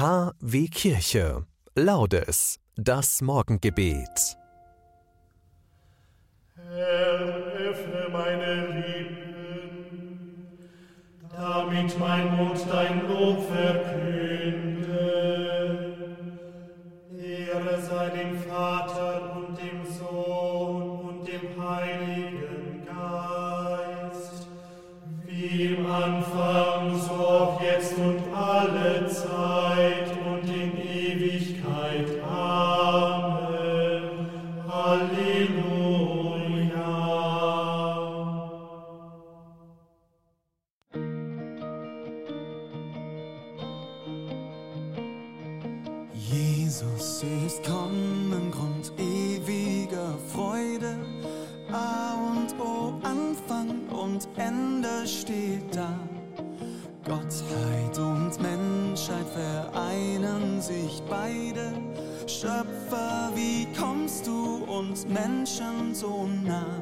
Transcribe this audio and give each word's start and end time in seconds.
KW 0.00 0.68
Kirche. 0.68 1.44
Laudes. 1.74 2.58
Das 2.74 3.20
Morgengebet. 3.20 4.38
Herr, 6.56 7.20
öffne 7.68 8.08
meine 8.10 8.66
Lippen, 8.80 10.58
damit 11.30 11.98
mein 11.98 12.34
Mund 12.34 12.66
dein 12.70 13.06
Lob 13.08 13.46
verkünde. 13.52 14.88
Ehre 17.12 17.82
sei 17.82 18.08
dem 18.08 18.38
Vater 18.38 19.36
und 19.36 19.58
dem 19.58 19.84
Sohn 19.84 21.00
und 21.08 21.28
dem 21.28 21.62
Heiligen 21.62 22.86
Geist, 22.86 24.48
wie 25.26 25.74
im 25.74 25.84
Anfang, 25.84 26.98
so 26.98 27.12
auch 27.12 27.60
jetzt 27.60 27.98
und 27.98 28.29
und 54.10 54.28
Ende 54.36 55.06
steht 55.06 55.74
da. 55.74 55.98
Gottheit 57.04 57.98
und 57.98 58.40
Menschheit 58.40 59.26
vereinen 59.34 60.60
sich 60.60 61.02
beide. 61.08 61.72
Schöpfer, 62.26 63.30
wie 63.34 63.66
kommst 63.78 64.26
du 64.26 64.64
uns 64.64 65.06
Menschen 65.06 65.94
so 65.94 66.28
nah? 66.44 66.79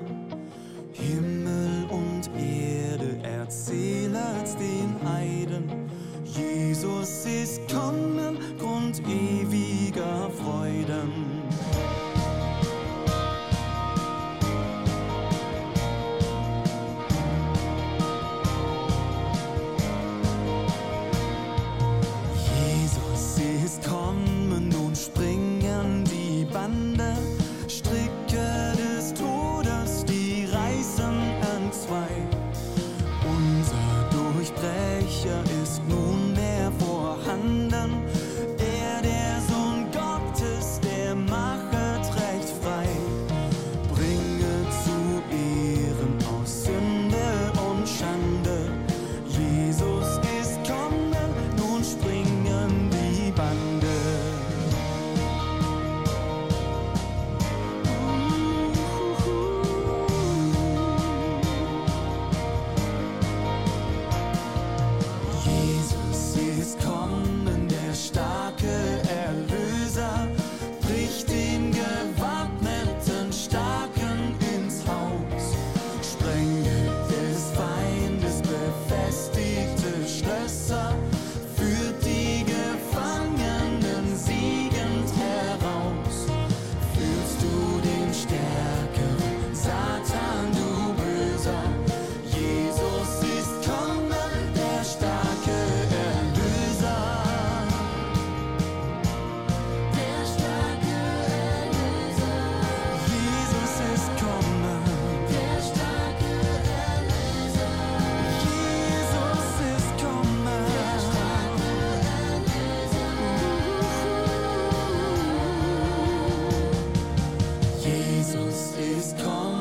Jesus 118.29 118.75
ist 118.77 119.25
kommen, 119.25 119.58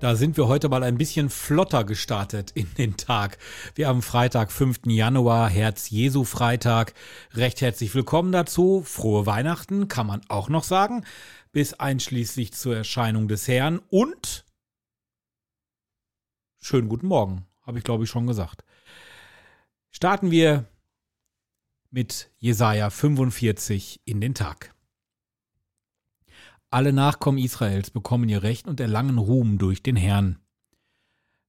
Da 0.00 0.16
sind 0.16 0.38
wir 0.38 0.48
heute 0.48 0.70
mal 0.70 0.82
ein 0.82 0.96
bisschen 0.96 1.28
flotter 1.28 1.84
gestartet 1.84 2.52
in 2.52 2.72
den 2.78 2.96
Tag. 2.96 3.36
Wir 3.74 3.86
haben 3.86 4.00
Freitag, 4.00 4.50
5. 4.50 4.86
Januar, 4.86 5.50
Herz 5.50 5.90
Jesu 5.90 6.24
Freitag. 6.24 6.94
Recht 7.34 7.60
herzlich 7.60 7.94
willkommen 7.94 8.32
dazu. 8.32 8.82
Frohe 8.82 9.26
Weihnachten 9.26 9.88
kann 9.88 10.06
man 10.06 10.22
auch 10.28 10.48
noch 10.48 10.64
sagen. 10.64 11.04
Bis 11.52 11.74
einschließlich 11.74 12.54
zur 12.54 12.76
Erscheinung 12.76 13.28
des 13.28 13.46
Herrn 13.46 13.78
und 13.90 14.46
schönen 16.62 16.88
guten 16.88 17.06
Morgen, 17.06 17.44
habe 17.60 17.76
ich 17.76 17.84
glaube 17.84 18.04
ich 18.04 18.10
schon 18.10 18.26
gesagt. 18.26 18.64
Starten 19.90 20.30
wir 20.30 20.64
mit 21.90 22.30
Jesaja 22.38 22.88
45 22.88 24.00
in 24.06 24.22
den 24.22 24.32
Tag. 24.32 24.74
Alle 26.72 26.92
Nachkommen 26.92 27.38
Israels 27.38 27.90
bekommen 27.90 28.28
ihr 28.28 28.44
Recht 28.44 28.68
und 28.68 28.78
erlangen 28.78 29.18
Ruhm 29.18 29.58
durch 29.58 29.82
den 29.82 29.96
Herrn. 29.96 30.38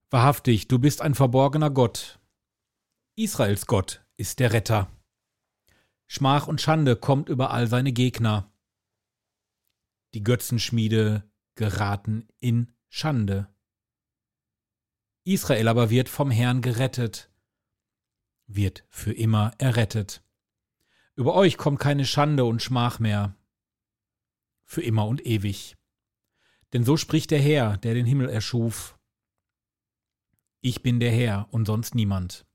Wahrhaftig, 0.09 0.67
du 0.67 0.79
bist 0.79 1.01
ein 1.01 1.13
verborgener 1.13 1.69
Gott. 1.69 2.19
Israels 3.15 3.67
Gott 3.67 4.03
ist 4.17 4.39
der 4.39 4.51
Retter. 4.51 4.91
Schmach 6.07 6.47
und 6.47 6.59
Schande 6.59 6.95
kommt 6.95 7.29
über 7.29 7.51
all 7.51 7.67
seine 7.67 7.91
Gegner. 7.91 8.51
Die 10.15 10.23
Götzenschmiede 10.23 11.23
geraten 11.53 12.27
in 12.39 12.71
Schande. 12.89 13.47
Israel 15.23 15.67
aber 15.67 15.91
wird 15.91 16.09
vom 16.09 16.31
Herrn 16.31 16.63
gerettet, 16.63 17.29
wird 18.47 18.85
für 18.89 19.13
immer 19.13 19.53
errettet. 19.59 20.23
Über 21.15 21.35
euch 21.35 21.57
kommt 21.57 21.79
keine 21.79 22.05
Schande 22.05 22.43
und 22.43 22.63
Schmach 22.63 22.97
mehr, 22.97 23.35
für 24.71 24.81
immer 24.81 25.05
und 25.05 25.25
ewig. 25.25 25.75
Denn 26.71 26.85
so 26.85 26.95
spricht 26.95 27.31
der 27.31 27.41
Herr, 27.41 27.75
der 27.75 27.93
den 27.93 28.05
Himmel 28.05 28.29
erschuf. 28.29 28.97
Ich 30.61 30.81
bin 30.81 31.01
der 31.01 31.11
Herr 31.11 31.49
und 31.51 31.65
sonst 31.65 31.93
niemand. 31.93 32.45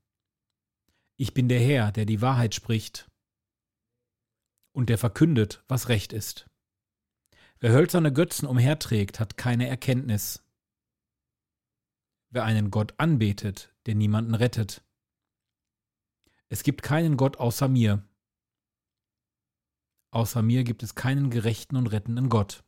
Ich 1.15 1.35
bin 1.35 1.47
der 1.47 1.59
Herr, 1.59 1.91
der 1.91 2.07
die 2.07 2.19
Wahrheit 2.19 2.55
spricht 2.55 3.07
und 4.71 4.89
der 4.89 4.97
verkündet, 4.97 5.63
was 5.67 5.89
recht 5.89 6.11
ist. 6.11 6.49
Wer 7.59 7.73
hölzerne 7.73 8.11
Götzen 8.11 8.47
umherträgt, 8.47 9.19
hat 9.19 9.37
keine 9.37 9.67
Erkenntnis. 9.67 10.43
Wer 12.31 12.45
einen 12.45 12.71
Gott 12.71 12.95
anbetet, 12.97 13.75
der 13.85 13.93
niemanden 13.93 14.33
rettet. 14.33 14.83
Es 16.49 16.63
gibt 16.63 16.81
keinen 16.81 17.15
Gott 17.15 17.37
außer 17.37 17.67
mir. 17.67 18.06
Außer 20.17 20.41
mir 20.41 20.63
gibt 20.63 20.81
es 20.81 20.95
keinen 20.95 21.29
gerechten 21.29 21.75
und 21.75 21.85
rettenden 21.85 22.27
Gott. 22.27 22.63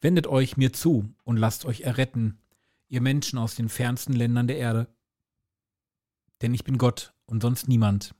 Wendet 0.00 0.28
euch 0.28 0.56
mir 0.56 0.72
zu 0.72 1.12
und 1.24 1.38
lasst 1.38 1.64
euch 1.64 1.80
erretten, 1.80 2.40
ihr 2.86 3.00
Menschen 3.00 3.36
aus 3.36 3.56
den 3.56 3.68
fernsten 3.68 4.12
Ländern 4.12 4.46
der 4.46 4.58
Erde. 4.58 4.94
Denn 6.40 6.54
ich 6.54 6.62
bin 6.62 6.78
Gott 6.78 7.14
und 7.26 7.42
sonst 7.42 7.66
niemand. 7.66 8.14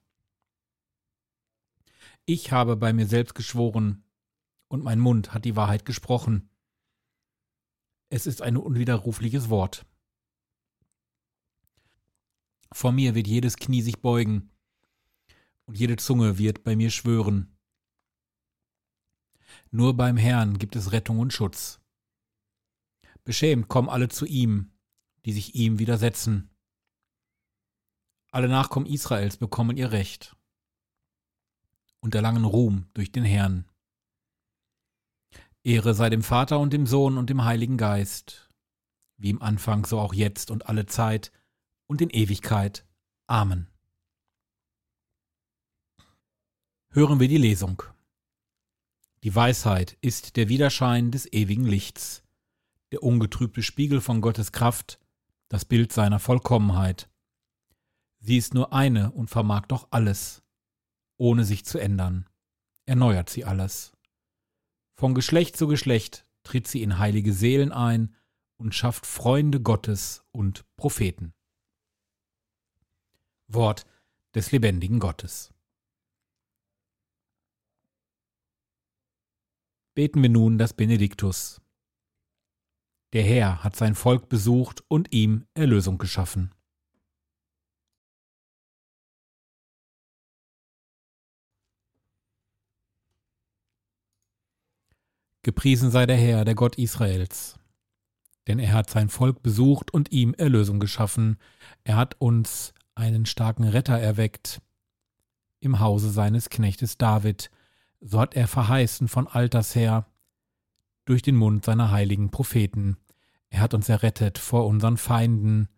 Ich 2.25 2.51
habe 2.51 2.75
bei 2.75 2.93
mir 2.93 3.07
selbst 3.07 3.37
geschworen, 3.37 4.03
und 4.67 4.83
mein 4.83 4.99
Mund 4.99 5.33
hat 5.33 5.45
die 5.45 5.55
Wahrheit 5.55 5.85
gesprochen. 5.85 6.51
Es 8.09 8.27
ist 8.27 8.43
ein 8.43 8.57
unwiderrufliches 8.57 9.49
Wort. 9.51 9.87
Vor 12.73 12.91
mir 12.91 13.15
wird 13.15 13.29
jedes 13.29 13.55
Knie 13.55 13.83
sich 13.83 14.01
beugen, 14.01 14.51
und 15.71 15.79
jede 15.79 15.95
Zunge 15.95 16.37
wird 16.37 16.65
bei 16.65 16.75
mir 16.75 16.91
schwören. 16.91 17.57
Nur 19.71 19.97
beim 19.97 20.17
Herrn 20.17 20.59
gibt 20.59 20.75
es 20.75 20.91
Rettung 20.91 21.21
und 21.21 21.33
Schutz. 21.33 21.81
Beschämt 23.23 23.69
kommen 23.69 23.89
alle 23.89 24.09
zu 24.09 24.27
ihm, 24.27 24.73
die 25.25 25.33
sich 25.33 25.55
ihm 25.55 25.79
widersetzen. 25.79 26.51
Alle 28.33 28.49
Nachkommen 28.49 28.87
Israels 28.87 29.37
bekommen 29.37 29.77
ihr 29.77 29.93
Recht 29.93 30.35
und 32.01 32.17
erlangen 32.17 32.45
Ruhm 32.45 32.89
durch 32.95 33.13
den 33.13 33.23
Herrn. 33.23 33.65
Ehre 35.63 35.95
sei 35.95 36.11
dem 36.11 36.25
Vater 36.25 36.59
und 36.59 36.73
dem 36.73 36.89
Sohn 36.89 37.17
und 37.17 37.31
dem 37.31 37.45
Heiligen 37.45 37.77
Geist, 37.77 38.51
wie 39.19 39.31
im 39.31 39.41
Anfang 39.41 39.87
so 39.87 40.01
auch 40.01 40.15
jetzt 40.15 40.51
und 40.51 40.69
alle 40.69 40.87
Zeit 40.87 41.31
und 41.87 42.01
in 42.01 42.11
Ewigkeit. 42.11 42.85
Amen. 43.29 43.70
Hören 46.93 47.21
wir 47.21 47.29
die 47.29 47.39
Lesung. 47.39 47.85
Die 49.23 49.33
Weisheit 49.33 49.97
ist 50.01 50.35
der 50.37 50.49
Widerschein 50.49 51.13
des 51.13 51.33
ewigen 51.33 51.65
Lichts, 51.65 52.25
der 52.91 53.05
ungetrübte 53.05 53.63
Spiegel 53.63 54.01
von 54.01 54.21
Gottes 54.21 54.51
Kraft, 54.51 54.99
das 55.49 55.65
Bild 55.65 55.93
seiner 55.93 56.19
Vollkommenheit. 56.19 57.09
Sie 58.19 58.37
ist 58.37 58.55
nur 58.55 58.73
eine 58.73 59.13
und 59.13 59.31
vermag 59.31 59.67
doch 59.67 59.87
alles, 59.93 60.43
ohne 61.17 61.45
sich 61.45 61.65
zu 61.65 61.79
ändern, 61.79 62.29
erneuert 62.87 63.31
sie 63.31 63.45
alles. 63.45 63.93
Von 64.97 65.15
Geschlecht 65.15 65.57
zu 65.57 65.69
Geschlecht 65.69 66.27
tritt 66.43 66.67
sie 66.67 66.83
in 66.83 66.99
heilige 66.99 67.33
Seelen 67.33 67.71
ein 67.71 68.17
und 68.57 68.75
schafft 68.75 69.07
Freunde 69.07 69.61
Gottes 69.61 70.25
und 70.33 70.65
Propheten. 70.75 71.35
Wort 73.47 73.87
des 74.35 74.51
lebendigen 74.51 74.99
Gottes. 74.99 75.55
Beten 79.95 80.23
wir 80.23 80.29
nun 80.29 80.59
das 80.59 80.73
Benediktus. 80.73 81.61
Der 83.13 83.25
Herr 83.25 83.65
hat 83.65 83.75
sein 83.75 83.95
Volk 83.95 84.29
besucht 84.29 84.85
und 84.89 85.13
ihm 85.13 85.47
Erlösung 85.55 85.99
geschaffen. 85.99 86.55
Gepriesen 95.43 95.91
sei 95.91 96.07
der 96.07 96.17
Herr, 96.17 96.45
der 96.45 96.55
Gott 96.55 96.77
Israels. 96.77 97.59
Denn 98.47 98.59
er 98.59 98.75
hat 98.75 98.91
sein 98.91 99.09
Volk 99.09 99.43
besucht 99.43 99.93
und 99.93 100.13
ihm 100.13 100.35
Erlösung 100.35 100.81
geschaffen. 100.81 101.39
Er 101.83 101.97
hat 101.97 102.15
uns 102.21 102.75
einen 102.95 103.27
starken 103.27 103.65
Retter 103.65 103.99
erweckt 103.99 104.61
im 105.61 105.81
Hause 105.81 106.11
seines 106.11 106.51
Knechtes 106.51 106.99
David. 106.99 107.51
So 108.01 108.19
hat 108.19 108.35
er 108.35 108.49
verheißen 108.49 109.09
von 109.09 109.27
alters 109.29 109.75
her 109.75 110.07
durch 111.05 111.23
den 111.23 111.37
Mund 111.37 111.65
seiner 111.65 111.91
heiligen 111.91 112.31
Propheten. 112.31 112.97
Er 113.51 113.61
hat 113.61 113.75
uns 113.75 113.89
errettet 113.89 114.39
vor 114.39 114.67
unseren 114.67 114.97
Feinden 114.97 115.69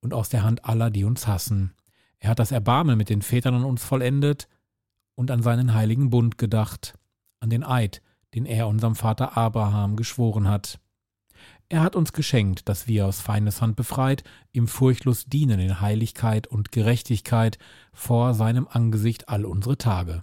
und 0.00 0.14
aus 0.14 0.28
der 0.28 0.42
Hand 0.42 0.64
aller, 0.64 0.90
die 0.90 1.04
uns 1.04 1.26
hassen. 1.26 1.74
Er 2.18 2.30
hat 2.30 2.38
das 2.38 2.52
Erbarmen 2.52 2.96
mit 2.96 3.08
den 3.08 3.22
Vätern 3.22 3.54
an 3.54 3.64
uns 3.64 3.82
vollendet 3.82 4.48
und 5.14 5.30
an 5.30 5.42
seinen 5.42 5.74
heiligen 5.74 6.10
Bund 6.10 6.38
gedacht, 6.38 6.94
an 7.40 7.50
den 7.50 7.64
Eid, 7.64 8.02
den 8.34 8.46
er 8.46 8.68
unserem 8.68 8.94
Vater 8.94 9.36
Abraham 9.36 9.96
geschworen 9.96 10.48
hat. 10.48 10.78
Er 11.68 11.80
hat 11.80 11.96
uns 11.96 12.12
geschenkt, 12.12 12.68
dass 12.68 12.86
wir 12.86 13.06
aus 13.06 13.20
Feindeshand 13.20 13.76
befreit, 13.76 14.22
ihm 14.52 14.68
furchtlos 14.68 15.24
dienen 15.24 15.58
in 15.58 15.80
Heiligkeit 15.80 16.46
und 16.46 16.70
Gerechtigkeit 16.70 17.58
vor 17.92 18.34
seinem 18.34 18.68
Angesicht 18.68 19.28
all 19.28 19.44
unsere 19.44 19.78
Tage. 19.78 20.22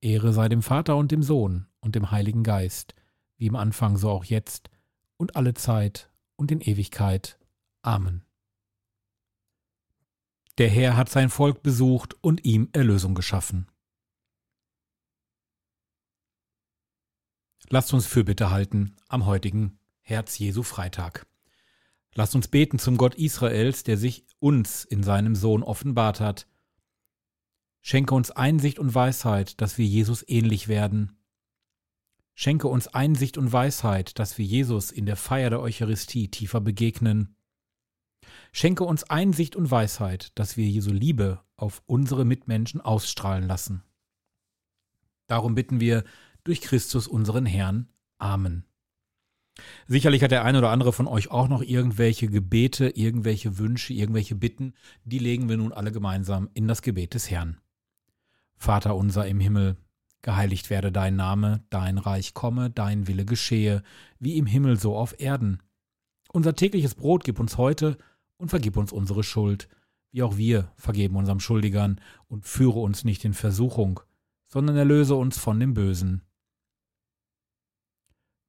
Ehre 0.00 0.32
sei 0.32 0.48
dem 0.48 0.62
Vater 0.62 0.96
und 0.96 1.10
dem 1.10 1.22
Sohn 1.22 1.66
und 1.80 1.94
dem 1.94 2.10
Heiligen 2.10 2.44
Geist, 2.44 2.94
wie 3.36 3.46
im 3.46 3.56
Anfang 3.56 3.96
so 3.96 4.10
auch 4.10 4.24
jetzt 4.24 4.70
und 5.16 5.36
alle 5.36 5.54
Zeit 5.54 6.10
und 6.36 6.50
in 6.50 6.60
Ewigkeit. 6.60 7.38
Amen. 7.82 8.24
Der 10.58 10.68
Herr 10.68 10.96
hat 10.96 11.08
sein 11.08 11.30
Volk 11.30 11.62
besucht 11.62 12.16
und 12.20 12.44
ihm 12.44 12.68
Erlösung 12.72 13.14
geschaffen. 13.14 13.70
Lasst 17.68 17.92
uns 17.92 18.06
Fürbitte 18.06 18.50
halten 18.50 18.96
am 19.08 19.26
heutigen 19.26 19.78
Herz 20.00 20.38
Jesu 20.38 20.62
Freitag. 20.62 21.26
Lasst 22.14 22.34
uns 22.34 22.48
beten 22.48 22.78
zum 22.80 22.96
Gott 22.96 23.14
Israels, 23.14 23.84
der 23.84 23.96
sich 23.96 24.26
uns 24.40 24.84
in 24.84 25.04
seinem 25.04 25.36
Sohn 25.36 25.62
offenbart 25.62 26.18
hat. 26.18 26.47
Schenke 27.90 28.14
uns 28.14 28.30
Einsicht 28.30 28.78
und 28.78 28.94
Weisheit, 28.94 29.62
dass 29.62 29.78
wir 29.78 29.86
Jesus 29.86 30.22
ähnlich 30.28 30.68
werden. 30.68 31.16
Schenke 32.34 32.68
uns 32.68 32.86
Einsicht 32.86 33.38
und 33.38 33.50
Weisheit, 33.50 34.18
dass 34.18 34.36
wir 34.36 34.44
Jesus 34.44 34.90
in 34.90 35.06
der 35.06 35.16
Feier 35.16 35.48
der 35.48 35.60
Eucharistie 35.60 36.28
tiefer 36.28 36.60
begegnen. 36.60 37.34
Schenke 38.52 38.84
uns 38.84 39.04
Einsicht 39.04 39.56
und 39.56 39.70
Weisheit, 39.70 40.38
dass 40.38 40.58
wir 40.58 40.66
Jesu 40.66 40.92
Liebe 40.92 41.40
auf 41.56 41.82
unsere 41.86 42.26
Mitmenschen 42.26 42.82
ausstrahlen 42.82 43.48
lassen. 43.48 43.82
Darum 45.26 45.54
bitten 45.54 45.80
wir 45.80 46.04
durch 46.44 46.60
Christus 46.60 47.08
unseren 47.08 47.46
Herrn. 47.46 47.88
Amen. 48.18 48.66
Sicherlich 49.86 50.22
hat 50.22 50.30
der 50.30 50.44
eine 50.44 50.58
oder 50.58 50.72
andere 50.72 50.92
von 50.92 51.06
euch 51.06 51.30
auch 51.30 51.48
noch 51.48 51.62
irgendwelche 51.62 52.28
Gebete, 52.28 52.90
irgendwelche 52.90 53.56
Wünsche, 53.56 53.94
irgendwelche 53.94 54.34
Bitten, 54.34 54.74
die 55.04 55.18
legen 55.18 55.48
wir 55.48 55.56
nun 55.56 55.72
alle 55.72 55.90
gemeinsam 55.90 56.50
in 56.52 56.68
das 56.68 56.82
Gebet 56.82 57.14
des 57.14 57.30
Herrn. 57.30 57.58
Vater 58.58 58.96
unser 58.96 59.26
im 59.26 59.40
Himmel, 59.40 59.76
Geheiligt 60.22 60.68
werde 60.68 60.90
dein 60.90 61.16
Name, 61.16 61.62
dein 61.70 61.96
Reich 61.96 62.34
komme, 62.34 62.70
dein 62.70 63.06
Wille 63.06 63.24
geschehe, 63.24 63.82
wie 64.18 64.36
im 64.36 64.46
Himmel 64.46 64.78
so 64.78 64.96
auf 64.96 65.20
Erden. 65.20 65.62
Unser 66.32 66.54
tägliches 66.54 66.94
Brot 66.94 67.24
gib 67.24 67.38
uns 67.38 67.56
heute 67.56 67.96
und 68.36 68.48
vergib 68.48 68.76
uns 68.76 68.92
unsere 68.92 69.22
Schuld, 69.22 69.68
wie 70.10 70.22
auch 70.22 70.36
wir 70.36 70.72
vergeben 70.76 71.16
unserem 71.16 71.40
Schuldigern, 71.40 72.00
und 72.26 72.46
führe 72.46 72.80
uns 72.80 73.04
nicht 73.04 73.24
in 73.24 73.32
Versuchung, 73.32 74.00
sondern 74.48 74.76
erlöse 74.76 75.14
uns 75.14 75.38
von 75.38 75.60
dem 75.60 75.74
Bösen. 75.74 76.22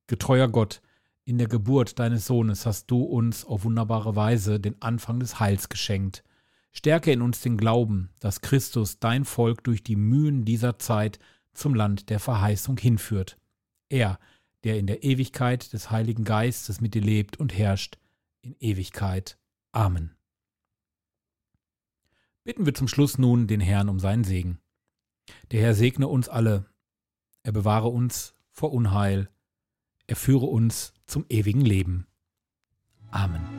Getreuer 0.07 0.47
Gott, 0.47 0.81
in 1.23 1.37
der 1.37 1.47
Geburt 1.47 1.99
deines 1.99 2.25
Sohnes 2.25 2.65
hast 2.65 2.89
du 2.89 3.03
uns 3.03 3.45
auf 3.45 3.63
wunderbare 3.63 4.15
Weise 4.15 4.59
den 4.59 4.81
Anfang 4.81 5.19
des 5.19 5.39
Heils 5.39 5.69
geschenkt. 5.69 6.23
Stärke 6.71 7.11
in 7.11 7.21
uns 7.21 7.41
den 7.41 7.57
Glauben, 7.57 8.09
dass 8.19 8.41
Christus 8.41 8.99
dein 8.99 9.25
Volk 9.25 9.63
durch 9.63 9.83
die 9.83 9.95
Mühen 9.95 10.45
dieser 10.45 10.79
Zeit 10.79 11.19
zum 11.53 11.73
Land 11.73 12.09
der 12.09 12.19
Verheißung 12.19 12.77
hinführt. 12.77 13.37
Er, 13.89 14.19
der 14.63 14.77
in 14.77 14.87
der 14.87 15.03
Ewigkeit 15.03 15.73
des 15.73 15.91
Heiligen 15.91 16.23
Geistes 16.23 16.81
mit 16.81 16.93
dir 16.93 17.01
lebt 17.01 17.37
und 17.37 17.57
herrscht, 17.57 17.97
in 18.41 18.55
Ewigkeit. 18.59 19.37
Amen. 19.71 20.15
Bitten 22.43 22.65
wir 22.65 22.73
zum 22.73 22.87
Schluss 22.87 23.17
nun 23.17 23.47
den 23.47 23.61
Herrn 23.61 23.89
um 23.89 23.99
seinen 23.99 24.23
Segen. 24.23 24.59
Der 25.51 25.61
Herr 25.61 25.75
segne 25.75 26.07
uns 26.07 26.29
alle, 26.29 26.65
er 27.43 27.51
bewahre 27.51 27.89
uns 27.89 28.33
vor 28.51 28.71
Unheil, 28.71 29.29
er 30.07 30.15
führe 30.15 30.45
uns 30.45 30.93
zum 31.05 31.25
ewigen 31.29 31.61
Leben. 31.61 32.07
Amen. 33.11 33.58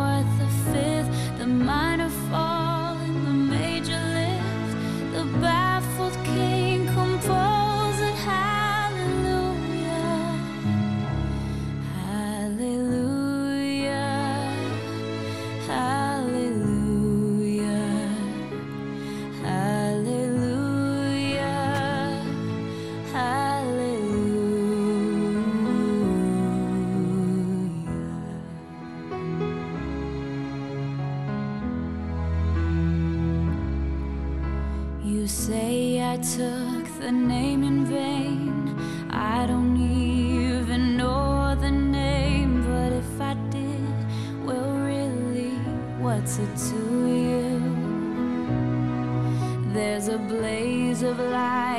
say 35.31 36.03
I 36.03 36.17
took 36.17 36.85
the 36.99 37.11
name 37.11 37.63
in 37.63 37.85
vain. 37.85 38.75
I 39.09 39.47
don't 39.47 39.77
even 39.77 40.97
know 40.97 41.55
the 41.55 41.71
name, 41.71 42.61
but 42.63 42.91
if 42.91 43.21
I 43.21 43.35
did, 43.49 43.95
well, 44.45 44.75
really, 44.75 45.55
what's 46.03 46.37
it 46.37 46.53
to 46.69 46.81
you? 47.07 47.59
There's 49.73 50.09
a 50.09 50.17
blaze 50.17 51.01
of 51.01 51.17
light 51.17 51.70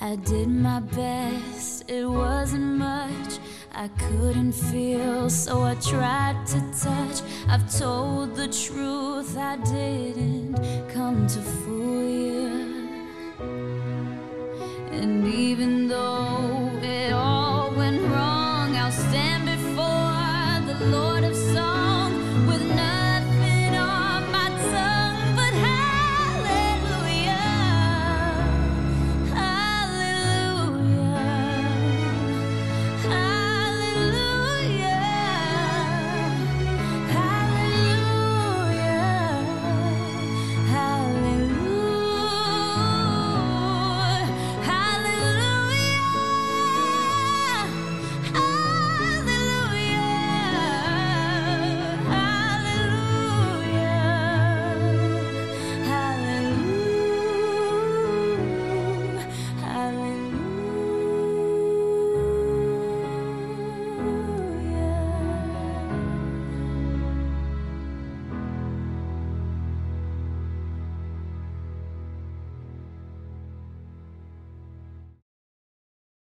I 0.00 0.14
did 0.14 0.48
my 0.48 0.78
best, 0.78 1.90
it 1.90 2.04
wasn't 2.04 2.78
much. 2.78 3.40
I 3.74 3.88
couldn't 3.88 4.52
feel, 4.52 5.28
so 5.28 5.62
I 5.62 5.74
tried 5.74 6.46
to 6.46 6.60
touch. 6.80 7.20
I've 7.48 7.68
told 7.76 8.36
the 8.36 8.46
truth, 8.46 9.36
I 9.36 9.56
didn't 9.56 10.54
come 10.88 11.26
to 11.26 11.40
fool 11.40 12.08
you. 12.08 12.47